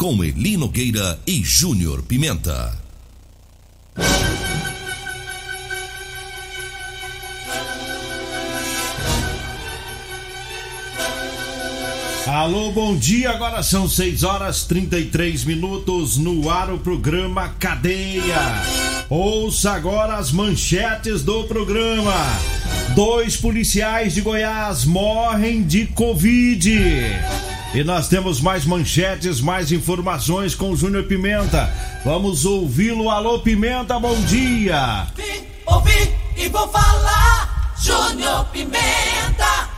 [0.00, 2.74] com Eli Nogueira e Júnior Pimenta.
[12.26, 13.28] Alô, bom dia.
[13.28, 18.40] Agora são 6 horas 33 minutos no ar o programa Cadeia.
[19.10, 22.14] Ouça agora as manchetes do programa.
[22.94, 27.49] Dois policiais de Goiás morrem de Covid.
[27.72, 31.72] E nós temos mais manchetes, mais informações com o Júnior Pimenta.
[32.04, 33.08] Vamos ouvi-lo.
[33.08, 35.06] Alô, Pimenta, bom dia.
[35.16, 37.72] Vim, ouvi e vou falar.
[37.80, 39.70] Júnior Pimenta.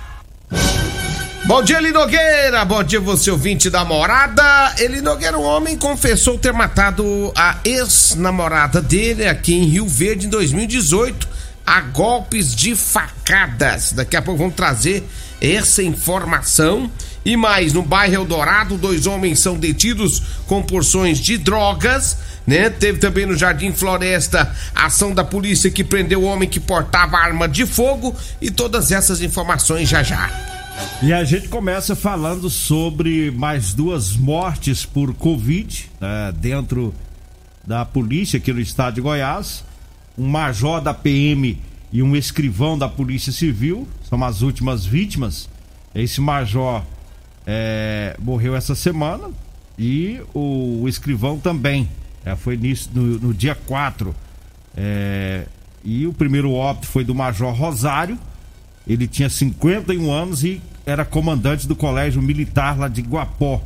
[1.44, 2.64] Bom dia, Eli Nogueira.
[2.64, 4.74] Bom dia, você ouvinte da morada.
[4.78, 10.30] Eli Nogueira, um homem confessou ter matado a ex-namorada dele aqui em Rio Verde em
[10.30, 11.28] 2018
[11.66, 13.92] a golpes de facadas.
[13.92, 15.06] Daqui a pouco vamos trazer
[15.40, 16.90] essa informação.
[17.24, 22.16] E mais, no bairro Eldorado, dois homens são detidos com porções de drogas.
[22.46, 22.68] Né?
[22.68, 27.48] Teve também no Jardim Floresta ação da polícia que prendeu o homem que portava arma
[27.48, 28.14] de fogo.
[28.40, 30.30] E todas essas informações já já.
[31.02, 36.94] E a gente começa falando sobre mais duas mortes por Covid né, dentro
[37.64, 39.64] da polícia aqui no estado de Goiás.
[40.18, 41.58] Um major da PM
[41.92, 45.48] e um escrivão da Polícia Civil são as últimas vítimas.
[45.94, 46.82] Esse major
[47.46, 49.30] é, morreu essa semana
[49.78, 51.88] e o, o escrivão também.
[52.24, 54.14] É, foi nisso, no, no dia 4.
[54.76, 55.46] É,
[55.84, 58.18] e o primeiro óbito foi do Major Rosário.
[58.86, 63.62] Ele tinha 51 anos e era comandante do Colégio Militar lá de Guapó.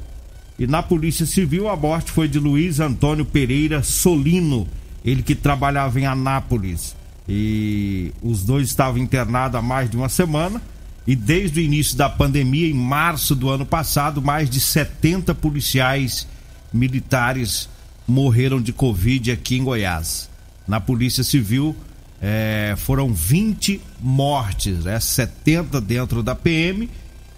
[0.59, 4.67] E na Polícia Civil a morte foi de Luiz Antônio Pereira Solino,
[5.05, 6.97] ele que trabalhava em Anápolis.
[7.29, 10.63] E os dois estavam internados há mais de uma semana.
[11.07, 16.27] E desde o início da pandemia, em março do ano passado, mais de 70 policiais
[16.73, 17.69] militares
[18.07, 20.29] morreram de Covid aqui em Goiás.
[20.67, 21.77] Na Polícia Civil
[22.21, 24.99] é, foram 20 mortes, né?
[24.99, 26.89] 70 dentro da PM,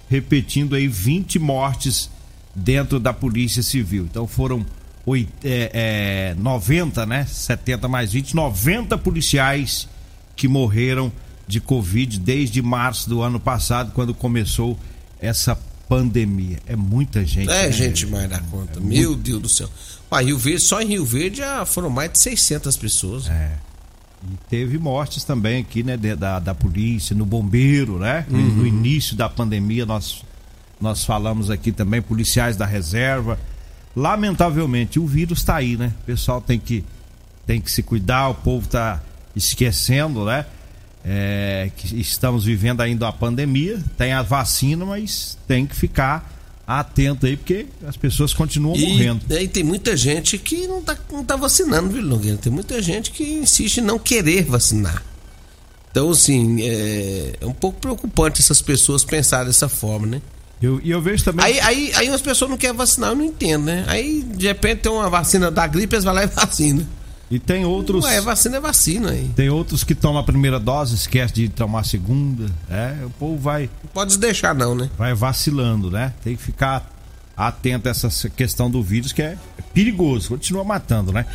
[0.08, 2.10] repetindo aí 20 mortes
[2.54, 4.04] dentro da Polícia Civil.
[4.04, 4.64] Então foram
[5.04, 7.26] oit, é, é, 90, né?
[7.26, 9.88] 70 mais 20, 90 policiais
[10.34, 11.12] que morreram
[11.48, 14.78] de Covid desde março do ano passado, quando começou
[15.18, 16.58] essa pandemia.
[16.66, 17.50] É muita gente.
[17.50, 17.72] É né?
[17.72, 18.78] gente mais da conta.
[18.78, 19.68] É Meu muito- Deus do céu.
[20.22, 23.28] Rio Verde, só em Rio Verde já foram mais de 600 pessoas.
[23.28, 23.52] É.
[24.24, 28.26] E teve mortes também aqui, né, da, da polícia, no bombeiro, né?
[28.28, 30.22] No início da pandemia nós,
[30.80, 33.38] nós falamos aqui também, policiais da reserva.
[33.94, 35.92] Lamentavelmente, o vírus tá aí, né?
[36.02, 36.84] O pessoal tem que,
[37.46, 39.00] tem que se cuidar, o povo tá
[39.36, 40.44] esquecendo, né?
[41.04, 46.34] É, que estamos vivendo ainda a pandemia, tem a vacina, mas tem que ficar
[46.66, 49.24] atento aí, porque as pessoas continuam E, morrendo.
[49.30, 52.36] e tem muita gente que não tá, não tá vacinando, viu, Nogueira?
[52.36, 55.02] Tem muita gente que insiste em não querer vacinar.
[55.90, 60.20] Então, assim, é, é um pouco preocupante essas pessoas pensarem dessa forma, né?
[60.60, 61.46] Eu- E eu, vejo também.
[61.46, 63.84] Aí, aí, aí umas pessoas não querem vacinar, eu não entendo, né?
[63.86, 66.86] Aí, de repente, tem uma vacina da gripe, eles vão lá e vacinam.
[67.30, 68.04] E tem outros.
[68.04, 69.30] Ué, vacina é vacina aí.
[69.36, 72.46] Tem outros que tomam a primeira dose, esquece de tomar a segunda.
[72.70, 74.88] É, o povo vai, Não pode deixar, não, né?
[74.96, 76.14] vai vacilando, né?
[76.24, 76.90] Tem que ficar
[77.36, 79.36] atento a essa questão do vírus, que é
[79.74, 81.26] perigoso, continua matando, né?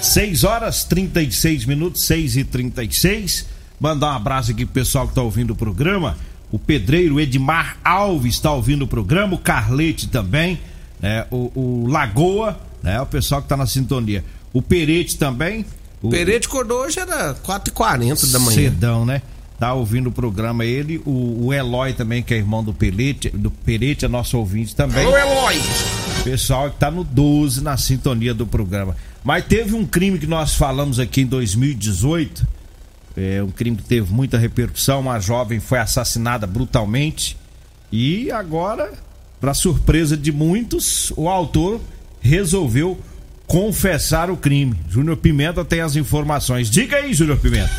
[0.00, 3.46] 6 horas 36 minutos, 6 e 36
[3.82, 6.16] Mandar um abraço aqui pro pessoal que tá ouvindo o programa.
[6.52, 10.60] O pedreiro Edmar Alves está ouvindo o programa, o Carlete também,
[11.00, 11.26] né?
[11.32, 13.00] o, o Lagoa, né?
[13.00, 14.24] O pessoal que tá na sintonia.
[14.52, 15.64] O Perete também.
[16.02, 18.54] O Perete acordou hoje era 4h40 da manhã.
[18.54, 19.22] Cedão, né?
[19.58, 23.48] Tá ouvindo o programa ele, o, o Eloy também, que é irmão do Perete, do
[23.48, 25.06] Perete, é nosso ouvinte também.
[25.06, 25.54] Alô, Eloy!
[26.24, 28.96] Pessoal que tá no 12 na sintonia do programa.
[29.22, 32.44] Mas teve um crime que nós falamos aqui em 2018,
[33.16, 37.36] é um crime que teve muita repercussão, uma jovem foi assassinada brutalmente
[37.92, 38.92] e agora,
[39.40, 41.80] para surpresa de muitos, o autor
[42.20, 42.98] resolveu
[43.52, 44.74] confessar o crime.
[44.88, 46.70] Júnior Pimenta tem as informações.
[46.70, 47.70] Diga aí, Júnior Pimenta.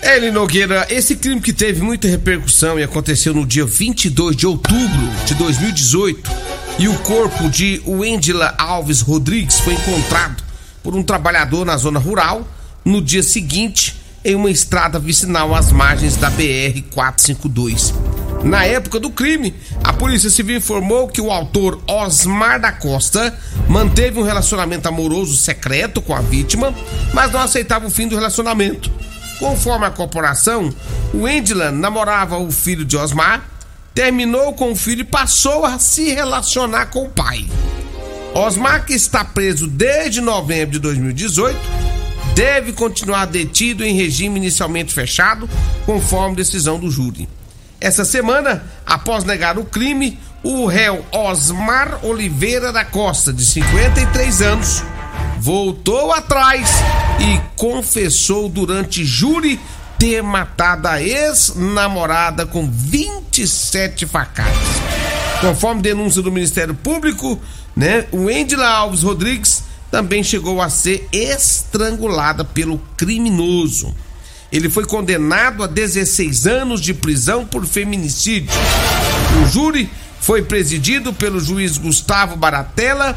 [0.00, 5.10] Eli Nogueira, esse crime que teve muita repercussão e aconteceu no dia 22 de outubro
[5.26, 6.30] de 2018
[6.78, 10.44] e o corpo de Wendila Alves Rodrigues foi encontrado
[10.80, 12.46] por um trabalhador na zona rural
[12.84, 13.95] no dia seguinte
[14.26, 17.94] em uma estrada vicinal às margens da BR 452.
[18.42, 23.38] Na época do crime, a Polícia Civil informou que o autor Osmar da Costa
[23.68, 26.74] manteve um relacionamento amoroso secreto com a vítima,
[27.14, 28.90] mas não aceitava o fim do relacionamento.
[29.38, 30.74] Conforme a corporação,
[31.14, 33.44] o Endlan namorava o filho de Osmar,
[33.94, 37.46] terminou com o filho e passou a se relacionar com o pai.
[38.34, 41.56] Osmar, que está preso desde novembro de 2018,
[42.36, 45.48] deve continuar detido em regime inicialmente fechado,
[45.86, 47.26] conforme decisão do júri.
[47.80, 54.82] Essa semana, após negar o crime, o réu Osmar Oliveira da Costa, de 53 anos,
[55.40, 56.68] voltou atrás
[57.18, 59.58] e confessou durante júri
[59.98, 64.52] ter matado a ex-namorada com 27 facadas.
[65.40, 67.40] Conforme denúncia do Ministério Público,
[67.74, 69.64] né, o Endila Alves Rodrigues
[69.96, 73.94] também chegou a ser estrangulada pelo criminoso.
[74.52, 78.50] Ele foi condenado a 16 anos de prisão por feminicídio.
[79.42, 79.88] O júri
[80.20, 83.16] foi presidido pelo juiz Gustavo Baratella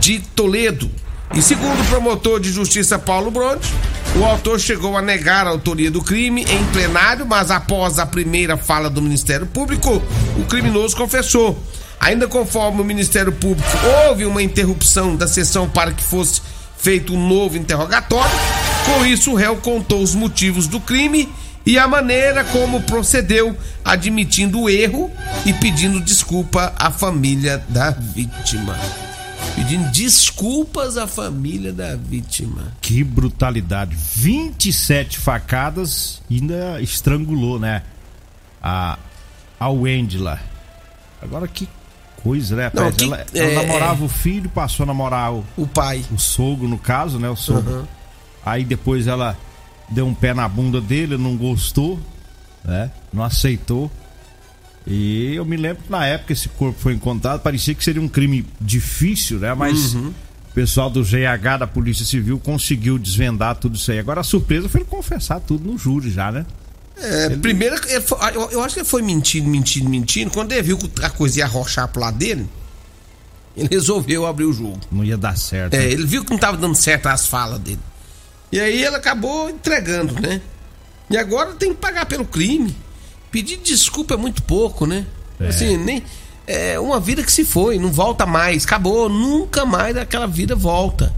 [0.00, 0.90] de Toledo.
[1.36, 3.72] E segundo o promotor de justiça Paulo Bronte,
[4.16, 8.56] o autor chegou a negar a autoria do crime em plenário, mas após a primeira
[8.56, 10.02] fala do Ministério Público,
[10.36, 11.62] o criminoso confessou.
[12.02, 13.70] Ainda conforme o Ministério Público,
[14.08, 16.42] houve uma interrupção da sessão para que fosse
[16.76, 18.36] feito um novo interrogatório.
[18.84, 21.28] Com isso, o réu contou os motivos do crime
[21.64, 25.12] e a maneira como procedeu, admitindo o erro
[25.46, 28.76] e pedindo desculpa à família da vítima.
[29.54, 32.72] Pedindo desculpas à família da vítima.
[32.80, 33.94] Que brutalidade.
[33.94, 37.82] 27 facadas e ainda estrangulou, né?
[38.60, 38.98] A,
[39.60, 40.40] a Wendla.
[41.22, 41.68] Agora que
[42.22, 42.70] coisa, né?
[42.72, 46.04] Não, que- ela, ela é- namorava o filho, passou a namorar o, O pai.
[46.12, 47.28] o sogro, no caso, né?
[47.28, 47.72] O sogro.
[47.80, 47.84] Uhum.
[48.44, 49.36] Aí depois ela
[49.88, 52.00] deu um pé na bunda dele, não gostou,
[52.64, 52.90] né?
[53.12, 53.90] Não aceitou.
[54.86, 58.08] E eu me lembro que na época esse corpo foi encontrado, parecia que seria um
[58.08, 59.54] crime difícil, né?
[59.54, 60.08] Mas Uhum.
[60.08, 63.98] o pessoal do GH da Polícia Civil conseguiu desvendar tudo isso aí.
[64.00, 66.44] Agora a surpresa foi ele confessar tudo no júri já, né?
[66.96, 70.30] É, primeiro, ele foi- eu, eu acho que ele foi mentindo, mentindo, mentindo.
[70.30, 72.48] Quando ele viu que a coisa ia arrochar pro lado dele,
[73.56, 74.78] ele resolveu abrir o jogo.
[74.90, 75.74] Não ia dar certo.
[75.74, 77.80] É, ele viu que não tava dando certo as falas dele.
[78.50, 80.40] E aí ele acabou entregando, né?
[81.10, 82.74] E agora tem que pagar pelo crime.
[83.30, 85.06] Pedir desculpa é muito pouco, né?
[85.40, 85.48] É.
[85.48, 86.02] Assim, nem.
[86.46, 88.64] É uma vida que se foi, não volta mais.
[88.64, 91.14] Acabou, nunca mais aquela vida volta.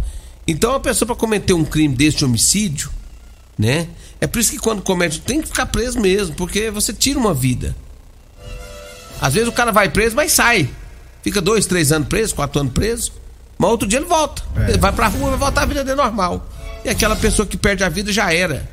[0.47, 2.91] Então a pessoa para cometer um crime desse de homicídio,
[3.59, 3.89] né?
[4.25, 7.35] É por isso que quando comete tem que ficar preso mesmo, porque você tira uma
[7.35, 7.77] vida.
[9.21, 10.71] Às vezes o cara vai preso, mas sai.
[11.23, 13.13] Fica dois, três anos preso, quatro anos preso.
[13.59, 14.43] Mas outro dia ele volta.
[14.57, 14.71] É.
[14.71, 16.49] Ele vai pra rua, vai voltar a vida dele normal.
[16.83, 18.67] E aquela pessoa que perde a vida já era.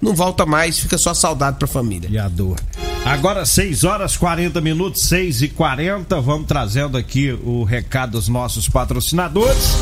[0.00, 2.08] Não volta mais, fica só saudade pra família.
[2.10, 2.58] E a dor.
[3.04, 8.68] Agora 6 horas 40 minutos, 6 e 40 Vamos trazendo aqui o recado dos nossos
[8.68, 9.78] patrocinadores.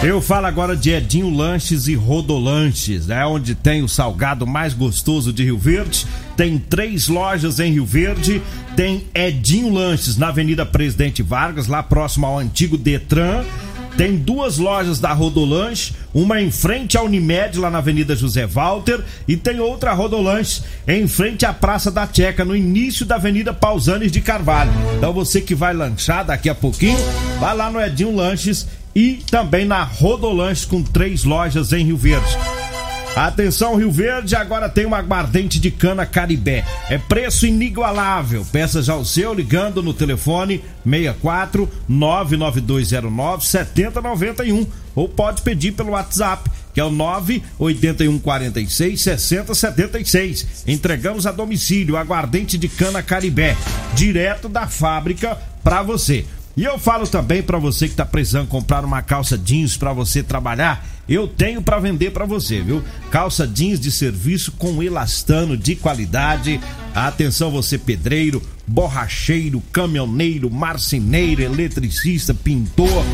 [0.00, 3.26] Eu falo agora de Edinho Lanches e Rodolanches, né?
[3.26, 6.06] Onde tem o salgado mais gostoso de Rio Verde.
[6.36, 8.40] Tem três lojas em Rio Verde.
[8.76, 13.42] Tem Edinho Lanches na Avenida Presidente Vargas, lá próximo ao antigo Detran.
[13.98, 19.00] Tem duas lojas da Rodolanche, uma em frente à Unimed, lá na Avenida José Walter,
[19.26, 24.12] e tem outra Rodolanche em frente à Praça da Checa, no início da Avenida Pausanes
[24.12, 24.70] de Carvalho.
[24.96, 26.96] Então você que vai lanchar daqui a pouquinho,
[27.40, 32.38] vai lá no Edinho Lanches e também na Rodolanche com três lojas em Rio Verde.
[33.26, 36.64] Atenção, Rio Verde, agora tem uma aguardente de cana Caribé.
[36.88, 38.46] É preço inigualável.
[38.52, 46.48] Peça já o seu ligando no telefone 64 99209 7091 ou pode pedir pelo WhatsApp,
[46.72, 50.46] que é o 98146 6076.
[50.68, 53.56] Entregamos a domicílio aguardente de cana Caribé,
[53.96, 56.24] direto da fábrica para você.
[56.58, 60.24] E eu falo também para você que tá precisando comprar uma calça jeans para você
[60.24, 62.82] trabalhar, eu tenho para vender para você, viu?
[63.12, 66.60] Calça jeans de serviço com elastano de qualidade.
[66.92, 73.04] Atenção você pedreiro, borracheiro, caminhoneiro, marceneiro, eletricista, pintor,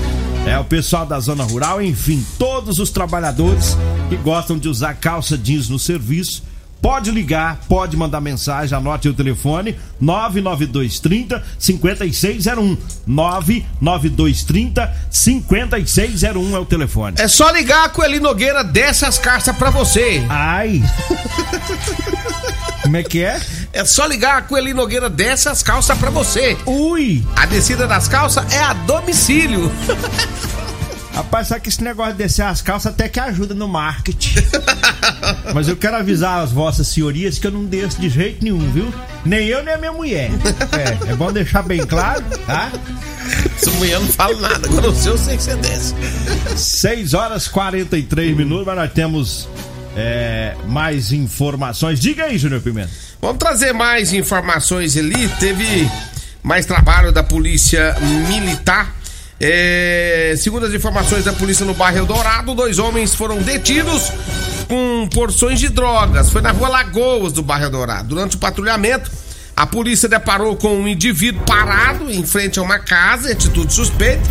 [0.47, 3.77] é o pessoal da zona rural, enfim, todos os trabalhadores
[4.09, 6.43] que gostam de usar calça jeans no serviço
[6.85, 12.77] Pode ligar, pode mandar mensagem, anote o telefone 99230 5601.
[13.07, 17.17] 99230 5601 é o telefone.
[17.19, 20.23] É só ligar com Eli Nogueira dessas cartas pra você.
[20.29, 20.83] Ai.
[22.85, 23.41] Como é que é?
[23.73, 26.55] É só ligar com Eli Nogueira dessas calças pra você.
[26.67, 27.27] Ui!
[27.35, 29.73] A descida das calças é a domicílio.
[31.15, 34.35] Rapaz, só que esse negócio de descer as calças até que ajuda no marketing.
[35.55, 38.93] Mas eu quero avisar as vossas senhorias que eu não desço de jeito nenhum, viu?
[39.25, 40.31] Nem eu, nem a minha mulher.
[40.73, 42.73] É, é bom deixar bem claro, tá?
[43.57, 45.95] Sua mulher não fala nada, agora o seu eu sei que você desce.
[46.57, 49.49] 6 horas 43 minutos, mas nós temos
[49.97, 52.01] é, mais informações.
[52.01, 52.91] Diga aí, Júnior Pimenta.
[53.21, 55.29] Vamos trazer mais informações ali.
[55.39, 55.89] Teve
[56.43, 57.97] mais trabalho da polícia
[58.29, 59.04] militar
[59.47, 64.11] é, segundo as informações da polícia no bairro Eldorado, dois homens foram detidos
[64.67, 66.31] com porções de drogas.
[66.31, 68.09] Foi na rua Lagoas do bairro Eldorado.
[68.09, 69.11] Durante o patrulhamento,
[69.55, 74.23] a polícia deparou com um indivíduo parado em frente a uma casa, em atitude suspeita.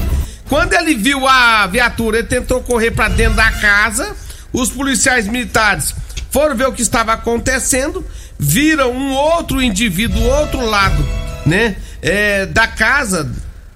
[0.49, 4.15] Quando ele viu a viatura, ele tentou correr para dentro da casa.
[4.51, 5.93] Os policiais militares
[6.31, 8.03] foram ver o que estava acontecendo,
[8.39, 11.07] viram um outro indivíduo do outro lado,
[11.45, 13.31] né, é, da casa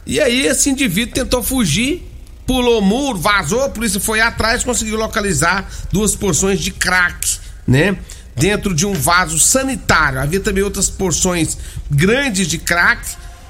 [0.08, 2.10] e aí esse indivíduo tentou fugir,
[2.46, 7.98] pulou o muro, vazou, a polícia foi atrás, conseguiu localizar duas porções de crack, né?
[8.34, 10.22] Dentro de um vaso sanitário.
[10.22, 11.58] Havia também outras porções
[11.92, 13.02] grandes de crack.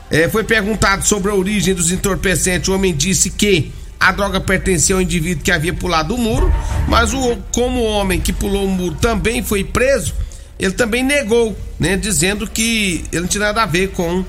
[0.10, 2.70] É, foi perguntado sobre a origem dos entorpecentes.
[2.70, 6.52] O homem disse que a droga pertencia ao indivíduo que havia pulado o muro,
[6.88, 10.16] mas o, como o homem que pulou o muro também foi preso,
[10.58, 11.96] ele também negou, né?
[11.98, 14.26] Dizendo que ele não tinha nada a ver com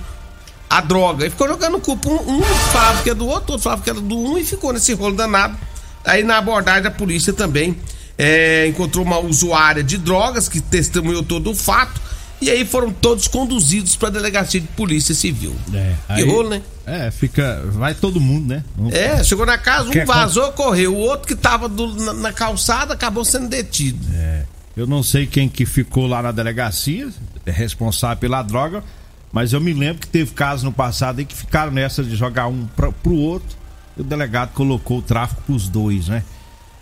[0.69, 1.27] a droga.
[1.27, 2.09] E ficou jogando culpa.
[2.09, 4.73] Um, um falava que é do outro, outro falava que era do um e ficou
[4.73, 5.57] nesse rolo danado.
[6.05, 7.77] Aí na abordagem a polícia também
[8.17, 12.01] é, encontrou uma usuária de drogas que testemunhou todo o fato.
[12.41, 15.57] E aí foram todos conduzidos para a delegacia de polícia civil.
[15.75, 16.63] É, aí, que rolo, né?
[16.87, 17.63] É, fica.
[17.73, 18.65] Vai todo mundo, né?
[18.93, 20.95] É, chegou na casa, um vazou, correu.
[20.95, 24.07] O outro que tava do, na, na, calçada acabou sendo detido.
[24.15, 24.45] É.
[24.77, 27.09] Eu não sei quem que ficou lá na delegacia,
[27.45, 28.85] é responsável pela droga,
[29.33, 32.47] mas eu me lembro que teve casos no passado aí que ficaram nessa de jogar
[32.47, 33.57] um pra, pro outro
[33.97, 36.23] e o delegado colocou o tráfico pros dois, né?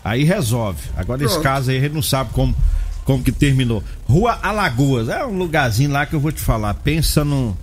[0.03, 0.81] Aí resolve.
[0.95, 1.31] Agora Pronto.
[1.33, 2.55] esse caso aí a gente não sabe como,
[3.03, 3.83] como que terminou.
[4.07, 6.73] Rua Alagoas, é um lugarzinho lá que eu vou te falar.
[6.75, 7.53] Pensa num,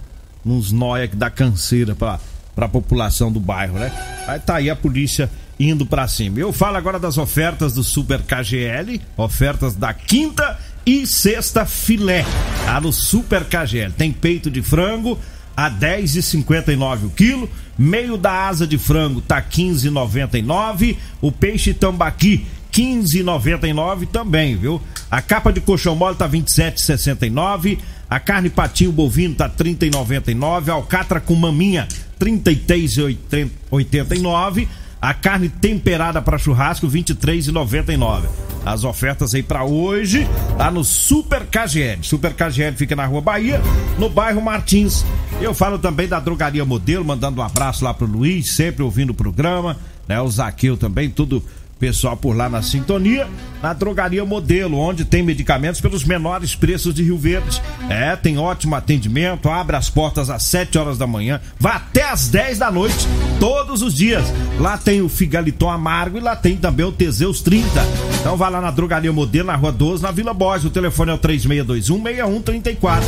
[0.44, 2.20] nos noia que dá canseira pra,
[2.54, 3.90] pra população do bairro, né?
[4.26, 6.38] Aí tá aí a polícia indo para cima.
[6.38, 12.24] Eu falo agora das ofertas do Super KGL, ofertas da quinta e sexta filé.
[12.64, 13.92] Tá no Super KGL.
[13.92, 15.18] Tem peito de frango
[15.56, 17.48] a 10,59 o quilo,
[17.78, 24.82] meio da asa de frango tá 15,99, o peixe tambaqui 15,99 também, viu?
[25.08, 27.78] A capa de colchão mole tá 27,69,
[28.10, 31.86] a carne patinho bovino tá 30,99, alcatra com maminha
[32.18, 34.66] 33,89
[35.04, 38.22] a carne temperada para churrasco, R$ 23,99.
[38.64, 42.02] As ofertas aí para hoje, tá no Super KGL.
[42.02, 43.60] Super KGL fica na Rua Bahia,
[43.98, 45.04] no bairro Martins.
[45.42, 49.14] Eu falo também da Drogaria Modelo, mandando um abraço lá pro Luiz, sempre ouvindo o
[49.14, 49.76] programa,
[50.08, 50.18] né?
[50.22, 51.44] O Zaqueu também, tudo
[51.84, 53.28] pessoal por lá na sintonia,
[53.62, 57.60] na Drogaria Modelo, onde tem medicamentos pelos menores preços de Rio Verde.
[57.90, 62.26] É, tem ótimo atendimento, abre as portas às 7 horas da manhã, vai até às
[62.28, 63.06] 10 da noite,
[63.38, 64.24] todos os dias.
[64.58, 67.68] Lá tem o Figaliton Amargo e lá tem também o Teseus 30.
[68.18, 70.64] Então vai lá na Drogaria Modelo, na Rua 12, na Vila Borges.
[70.64, 73.02] O telefone é o 3621-6134.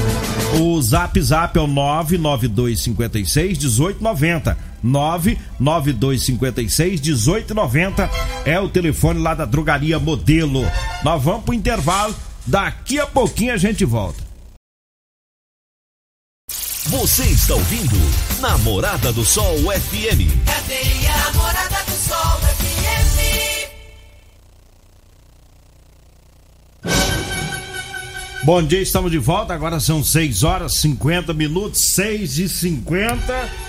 [0.61, 4.76] O Zap Zap é o 99256 1890.
[4.83, 8.11] 99256 1890
[8.45, 10.63] é o telefone lá da Drogaria Modelo.
[11.03, 12.15] Nós vamos pro intervalo,
[12.47, 14.27] daqui a pouquinho a gente volta.
[16.89, 17.97] Você está ouvindo
[18.41, 20.31] Namorada do Sol FM.
[20.47, 23.67] Cadê a Namorada do Sol FM?
[28.45, 29.53] Bom dia, estamos de volta.
[29.53, 33.66] Agora são 6 horas 50 minutos, 6 e 50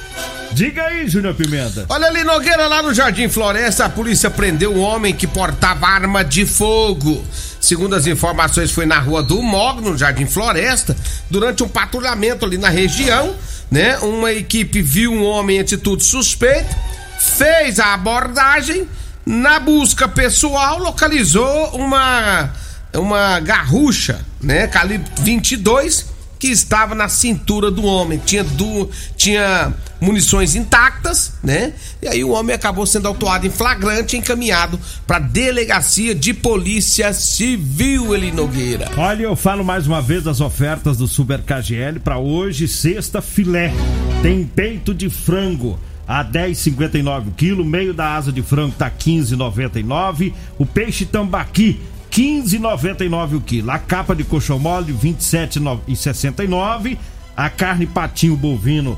[0.52, 1.86] Diga aí, Júnior Pimenta.
[1.90, 6.24] Olha ali, Nogueira, lá no Jardim Floresta, a polícia prendeu um homem que portava arma
[6.24, 7.24] de fogo.
[7.60, 10.96] Segundo as informações, foi na rua do Mog, no Jardim Floresta,
[11.30, 13.36] durante um patrulhamento ali na região,
[13.70, 13.98] né?
[14.00, 16.76] Uma equipe viu um homem em atitude suspeita,
[17.20, 18.88] fez a abordagem,
[19.26, 22.50] na busca pessoal, localizou uma
[22.94, 26.06] uma garrucha, né, calibre 22,
[26.40, 28.22] que estava na cintura do homem.
[28.24, 31.74] Tinha du, tinha munições intactas, né?
[32.02, 37.14] E aí o homem acabou sendo autuado em flagrante e encaminhado para delegacia de polícia
[37.14, 38.90] civil, Eli Nogueira.
[38.98, 43.74] Olha, eu falo mais uma vez das ofertas do Super KGL para hoje, sexta filé.
[44.22, 50.34] Tem peito de frango a 10,59 o quilo, meio da asa de frango tá 15,99,
[50.58, 51.82] o peixe tambaqui
[52.18, 56.98] 15,99 o quilo, a capa de coxão mole 27,69,
[57.36, 58.98] a carne patinho bovino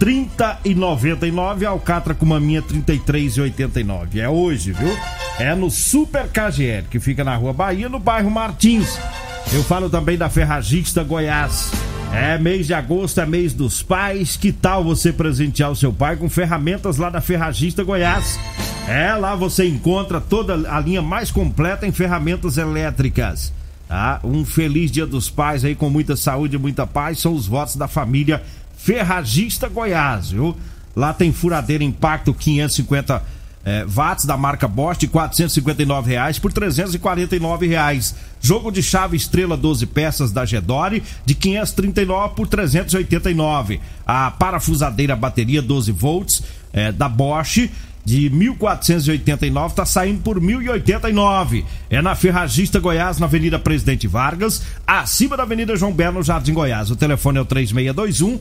[0.00, 4.16] 30,99, a alcatra com maminha 33,89.
[4.16, 4.96] É hoje, viu?
[5.38, 8.98] É no Super KGL, que fica na Rua Bahia, no bairro Martins.
[9.52, 11.70] Eu falo também da Ferragista Goiás.
[12.14, 14.36] É mês de agosto, é mês dos pais.
[14.36, 18.38] Que tal você presentear o seu pai com ferramentas lá da Ferragista Goiás?
[18.86, 23.52] É, lá você encontra toda a linha mais completa em ferramentas elétricas.
[23.88, 24.20] Tá?
[24.22, 27.20] Um feliz Dia dos Pais aí com muita saúde e muita paz.
[27.20, 28.42] São os votos da família
[28.76, 30.54] Ferragista Goiás, viu?
[30.94, 33.22] Lá tem furadeira Impacto 550
[33.64, 38.14] é, watts da marca Bosch de 459 reais por 349 reais.
[38.40, 43.80] Jogo de chave estrela 12 peças da Gedore de 539 por 389.
[44.06, 47.70] A parafusadeira bateria 12 volts é, da Bosch
[48.04, 51.64] de 1489 está saindo por 1089.
[51.88, 56.52] É na Ferragista Goiás, na Avenida Presidente Vargas, acima da Avenida João Belo, no Jardim
[56.52, 56.90] Goiás.
[56.90, 58.38] O telefone é o 3621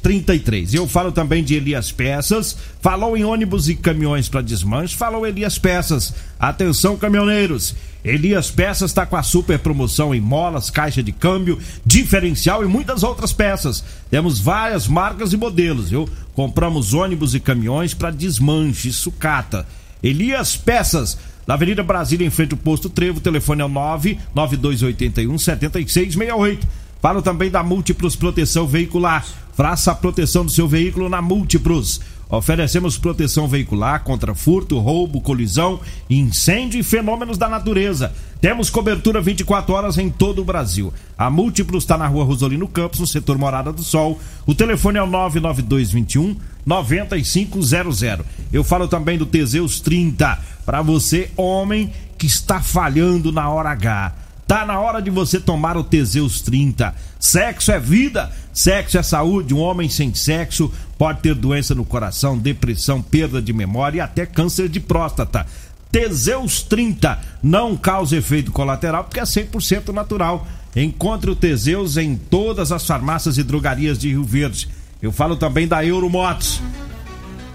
[0.00, 0.74] 3333.
[0.74, 2.56] Eu falo também de Elias Peças.
[2.80, 4.96] Falou em ônibus e caminhões para desmanche.
[4.96, 6.14] Falou Elias Peças.
[6.38, 7.74] Atenção, caminhoneiros.
[8.04, 13.02] Elias Peças está com a super promoção em molas, caixa de câmbio, diferencial e muitas
[13.02, 13.84] outras peças.
[14.10, 16.08] Temos várias marcas e modelos, viu?
[16.34, 19.66] Compramos ônibus e caminhões para desmanche, sucata.
[20.02, 25.36] Elias Peças, na Avenida Brasília, em frente ao posto Trevo, o telefone é o 99281
[25.36, 26.66] 7668.
[27.02, 29.26] Falo também da Múltiplos Proteção Veicular.
[29.60, 32.00] Faça a proteção do seu veículo na Múltiplos.
[32.30, 38.10] Oferecemos proteção veicular contra furto, roubo, colisão, incêndio e fenômenos da natureza.
[38.40, 40.94] Temos cobertura 24 horas em todo o Brasil.
[41.18, 44.18] A Múltiplos está na rua Rosolino Campos, no setor Morada do Sol.
[44.46, 48.24] O telefone é o 99221 9500.
[48.50, 54.14] Eu falo também do Teseus 30 para você, homem que está falhando na hora H.
[54.50, 56.92] Tá na hora de você tomar o Teseus 30.
[57.20, 59.54] Sexo é vida, sexo é saúde.
[59.54, 64.26] Um homem sem sexo pode ter doença no coração, depressão, perda de memória e até
[64.26, 65.46] câncer de próstata.
[65.90, 70.46] Teseus 30 não causa efeito colateral porque é 100% natural.
[70.76, 74.68] Encontre o Teseus em todas as farmácias e drogarias de Rio Verde.
[75.02, 76.60] Eu falo também da Euromotos.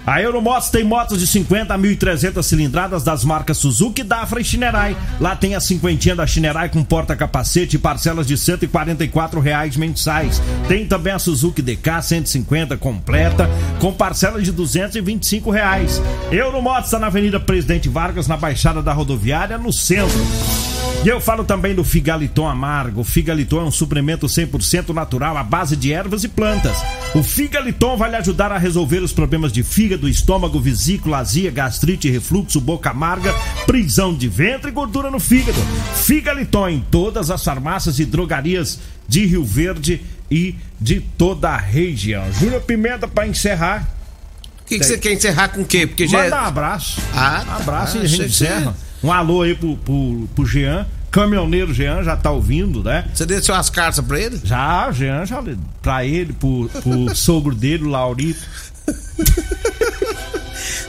[0.06, 4.96] A Euromotos tem motos de 50 a 1.300 cilindradas das marcas Suzuki, Dafra e Shinerai.
[5.20, 10.40] Lá tem a cinquentinha da Shinerai com porta-capacete e parcelas de 144 reais mensais.
[10.68, 16.00] Tem também a Suzuki DK 150 completa com parcelas de 225 reais.
[16.32, 20.20] Euromotos está na Avenida Presidente Vargas, na Baixada da Rodoviária, no centro.
[21.06, 23.02] E eu falo também do Figaliton Amargo.
[23.02, 26.76] O Figaliton é um suplemento 100% natural à base de ervas e plantas.
[27.14, 32.10] O Figaliton vai lhe ajudar a resolver os problemas de fígado, estômago, vesícula, azia, gastrite,
[32.10, 33.32] refluxo, boca amarga,
[33.68, 35.60] prisão de ventre e gordura no fígado.
[35.94, 42.34] Figaliton em todas as farmácias e drogarias de Rio Verde e de toda a região.
[42.34, 43.88] Júlio Pimenta para encerrar.
[44.64, 45.86] O que, que você quer encerrar com o quê?
[45.86, 46.24] Porque já.
[46.24, 47.00] Manda um abraço.
[47.14, 48.76] Ah, Um abraço ah, e a gente encerra.
[49.04, 50.88] Um alô aí pro, pro, pro Jean.
[51.16, 53.06] Caminhoneiro Jean já tá ouvindo, né?
[53.14, 54.38] Você deixou as cartas pra ele?
[54.44, 55.42] Já, Jean, já
[55.82, 58.46] pra ele, pro, pro sogro dele, o Laurito.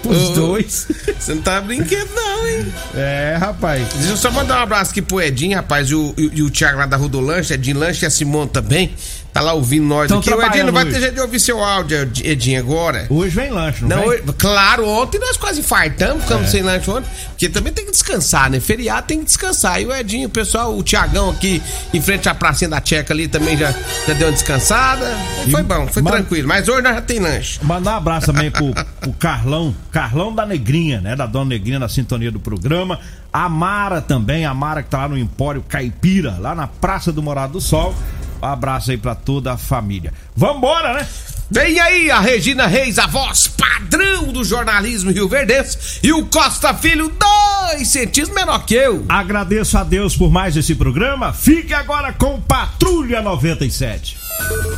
[0.05, 0.89] Os dois.
[1.17, 2.67] Você não tá brincando, não, hein?
[2.97, 3.87] É, rapaz.
[3.95, 6.51] Deixa eu só mandar um abraço aqui pro Edinho, rapaz, e o, e, e o
[6.51, 8.95] Thiago lá da Rodolanche, Edinho Lanche e a Simone também.
[9.37, 10.31] Tá lá ouvindo nós Tão aqui.
[10.33, 13.07] O Edinho, não vai ter jeito de ouvir seu áudio, Edinho, agora.
[13.11, 14.09] Hoje vem lanche, não, Não, vem?
[14.09, 16.51] hoje- claro, ontem nós quase infartamos, ficamos É.
[16.51, 18.61] sem lanche ontem, porque também tem que descansar, né?
[18.61, 19.81] Feriado tem que descansar.
[19.81, 23.29] E o Edinho, o pessoal, o Tiagão aqui em frente à pracinha da Tcheca ali
[23.29, 23.73] também já,
[24.07, 25.07] já deu uma descansada.
[25.47, 26.49] E foi bom, foi tranquilo.
[26.49, 27.59] Mas hoje nós já tem lanche.
[27.63, 31.15] Mandar um abraço também pro, pro Carlão, Carlão da Negrinha, né?
[31.17, 32.99] Da Dona Negrinha na sintonia do programa.
[33.33, 37.23] A Mara também, a Mara que tá lá no Empório Caipira, lá na Praça do
[37.23, 37.95] Morado do Sol.
[38.43, 40.13] Um abraço aí pra toda a família.
[40.35, 41.07] Vambora, né?
[41.49, 46.75] Vem aí a Regina Reis, a voz padrão do jornalismo Rio Verdense, e o Costa
[46.75, 49.05] Filho, dois centímetros menor que eu.
[49.09, 51.33] Agradeço a Deus por mais esse programa.
[51.33, 54.17] Fique agora com Patrulha 97.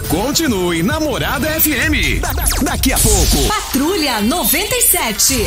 [0.09, 2.21] Continue Namorada FM.
[2.21, 3.49] Da- da- Daqui a pouco.
[3.49, 5.47] Patrulha 97.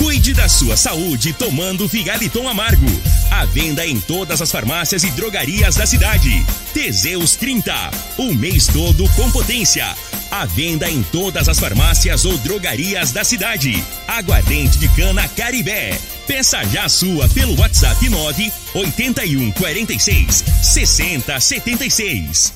[0.00, 2.86] Cuide da sua saúde tomando Figaliton Amargo.
[3.30, 6.42] À venda em todas as farmácias e drogarias da cidade.
[6.72, 7.70] Teseus 30.
[8.16, 9.84] O mês todo com potência.
[10.30, 13.84] À venda em todas as farmácias ou drogarias da cidade.
[14.08, 16.00] Aguardente de cana Caribé.
[16.26, 22.54] Peça já a sua pelo WhatsApp 9 81 46 60 76.